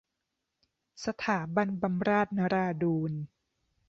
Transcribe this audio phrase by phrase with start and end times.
[1.05, 3.11] สถาบันบำราศนราดูร